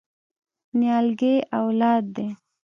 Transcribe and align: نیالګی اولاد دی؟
نیالګی 0.77 1.35
اولاد 1.57 2.03
دی؟ 2.15 2.27